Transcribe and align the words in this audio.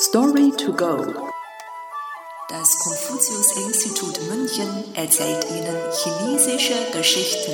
Story 0.00 0.52
to 0.52 0.72
go. 0.72 0.96
Das 2.48 2.78
Konfuzius-Institut 2.78 4.20
München 4.30 4.84
erzählt 4.94 5.44
Ihnen 5.50 5.76
chinesische 5.90 6.74
Geschichten. 6.92 7.50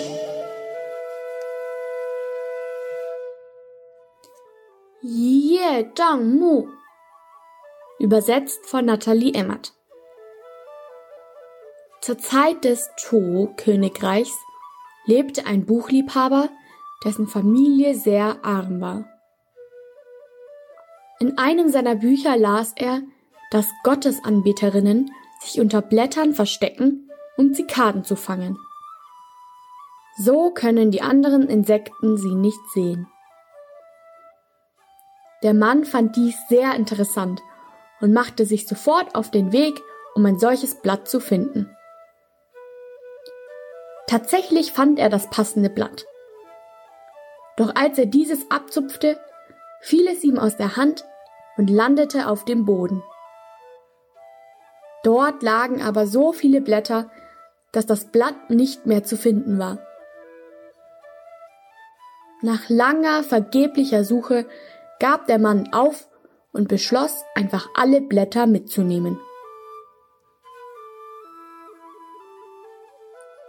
Ye 5.01 5.91
Zhang 5.95 6.37
Mu 6.37 6.69
Übersetzt 7.99 8.67
von 8.67 8.85
Nathalie 8.85 9.33
Emmert 9.33 9.72
Zur 12.03 12.19
Zeit 12.19 12.63
des 12.65 12.90
Zhou-Königreichs 12.99 14.37
lebte 15.06 15.47
ein 15.47 15.65
Buchliebhaber, 15.65 16.51
dessen 17.06 17.27
Familie 17.27 17.95
sehr 17.95 18.45
arm 18.45 18.83
war. 18.83 19.13
In 21.25 21.38
einem 21.38 21.70
seiner 21.70 21.95
Bücher 21.95 22.37
las 22.37 22.75
er, 22.77 23.01
dass 23.51 23.73
Gottesanbeterinnen 23.83 25.11
sich 25.41 25.59
unter 25.59 25.81
Blättern 25.81 26.35
verstecken, 26.35 27.11
um 27.39 27.55
Zikaden 27.55 28.05
zu 28.05 28.15
fangen. 28.15 28.59
So 30.19 30.51
können 30.51 30.91
die 30.91 31.01
anderen 31.01 31.48
Insekten 31.48 32.19
sie 32.19 32.34
nicht 32.34 32.61
sehen. 32.75 33.09
Der 35.43 35.55
Mann 35.55 35.87
fand 35.87 36.15
dies 36.15 36.37
sehr 36.51 36.75
interessant 36.75 37.41
und 38.03 38.12
machte 38.12 38.45
sich 38.45 38.69
sofort 38.69 39.15
auf 39.15 39.31
den 39.31 39.51
Weg, 39.51 39.81
um 40.15 40.27
ein 40.27 40.39
solches 40.39 40.75
Blatt 40.83 41.09
zu 41.09 41.20
finden. 41.20 41.75
Tatsächlich 44.09 44.73
fand 44.73 44.98
er 44.98 45.09
das 45.09 45.31
passende 45.31 45.70
Blatt. 45.70 46.05
Doch 47.56 47.75
als 47.75 47.97
er 47.97 48.05
dieses 48.05 48.51
abzupfte, 48.51 49.19
fiel 49.81 50.06
es 50.06 50.23
ihm 50.23 50.39
aus 50.39 50.59
der 50.59 50.77
Hand 50.77 51.06
und 51.57 51.71
landete 51.71 52.29
auf 52.29 52.45
dem 52.45 52.65
Boden. 52.65 53.03
Dort 55.03 55.43
lagen 55.43 55.83
aber 55.83 56.06
so 56.06 56.33
viele 56.33 56.61
Blätter, 56.61 57.11
dass 57.73 57.87
das 57.87 58.11
Blatt 58.11 58.51
nicht 58.51 58.87
mehr 58.87 59.05
zu 59.05 59.17
finden 59.17 59.59
war. 59.59 59.78
Nach 62.41 62.69
langer, 62.69 63.23
vergeblicher 63.23 64.05
Suche 64.05 64.47
gab 65.01 65.27
der 65.27 65.39
Mann 65.39 65.73
auf 65.73 66.09
und 66.53 66.69
beschloss, 66.69 67.25
einfach 67.34 67.69
alle 67.75 68.00
Blätter 68.00 68.47
mitzunehmen. 68.47 69.19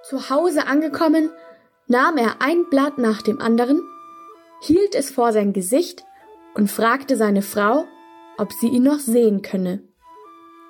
Zu 0.03 0.29
Hause 0.29 0.67
angekommen, 0.67 1.31
nahm 1.87 2.17
er 2.17 2.41
ein 2.41 2.69
Blatt 2.69 2.97
nach 2.97 3.21
dem 3.21 3.39
anderen, 3.41 3.81
hielt 4.61 4.95
es 4.95 5.11
vor 5.11 5.33
sein 5.33 5.53
Gesicht 5.53 6.03
und 6.53 6.71
fragte 6.71 7.15
seine 7.15 7.41
Frau, 7.41 7.85
ob 8.37 8.53
sie 8.53 8.67
ihn 8.67 8.83
noch 8.83 8.99
sehen 8.99 9.41
könne. 9.41 9.83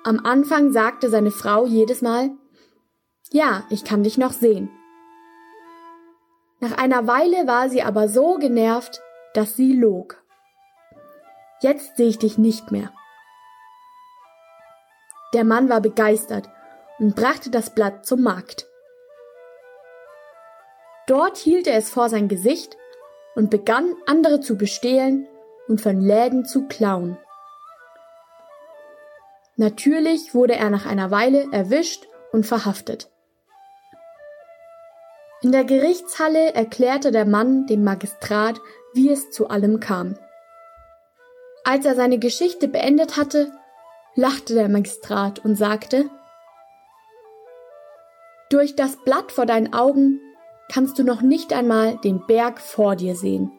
Am 0.04 0.20
Anfang 0.24 0.72
sagte 0.72 1.10
seine 1.10 1.30
Frau 1.30 1.66
jedes 1.66 2.02
Mal 2.02 2.30
Ja, 3.30 3.64
ich 3.70 3.84
kann 3.84 4.04
dich 4.04 4.18
noch 4.18 4.32
sehen. 4.32 4.70
Nach 6.60 6.78
einer 6.78 7.06
Weile 7.06 7.46
war 7.46 7.68
sie 7.68 7.82
aber 7.82 8.08
so 8.08 8.38
genervt, 8.38 9.00
dass 9.34 9.56
sie 9.56 9.72
log. 9.72 10.22
Jetzt 11.60 11.96
sehe 11.96 12.08
ich 12.08 12.18
dich 12.18 12.38
nicht 12.38 12.70
mehr. 12.70 12.92
Der 15.34 15.44
Mann 15.44 15.68
war 15.68 15.80
begeistert 15.80 16.48
und 16.98 17.16
brachte 17.16 17.50
das 17.50 17.74
Blatt 17.74 18.06
zum 18.06 18.22
Markt. 18.22 18.66
Dort 21.06 21.36
hielt 21.36 21.66
er 21.66 21.76
es 21.76 21.90
vor 21.90 22.08
sein 22.08 22.28
Gesicht 22.28 22.76
und 23.34 23.50
begann 23.50 23.94
andere 24.06 24.40
zu 24.40 24.56
bestehlen 24.56 25.28
und 25.68 25.80
von 25.80 26.00
Läden 26.00 26.44
zu 26.44 26.66
klauen. 26.66 27.18
Natürlich 29.56 30.34
wurde 30.34 30.54
er 30.54 30.70
nach 30.70 30.86
einer 30.86 31.10
Weile 31.10 31.46
erwischt 31.50 32.06
und 32.30 32.44
verhaftet. 32.46 33.10
In 35.42 35.52
der 35.52 35.64
Gerichtshalle 35.64 36.54
erklärte 36.54 37.10
der 37.10 37.24
Mann 37.24 37.66
dem 37.66 37.84
Magistrat, 37.84 38.60
wie 38.94 39.10
es 39.10 39.30
zu 39.30 39.48
allem 39.48 39.80
kam. 39.80 40.18
Als 41.64 41.84
er 41.86 41.94
seine 41.94 42.18
Geschichte 42.18 42.68
beendet 42.68 43.16
hatte, 43.16 43.50
lachte 44.14 44.54
der 44.54 44.68
Magistrat 44.68 45.44
und 45.44 45.56
sagte 45.56 46.08
Durch 48.50 48.76
das 48.76 48.96
Blatt 49.04 49.32
vor 49.32 49.46
deinen 49.46 49.72
Augen 49.72 50.20
kannst 50.70 50.98
du 50.98 51.04
noch 51.04 51.22
nicht 51.22 51.52
einmal 51.52 51.96
den 51.98 52.26
Berg 52.26 52.60
vor 52.60 52.96
dir 52.96 53.14
sehen. 53.14 53.52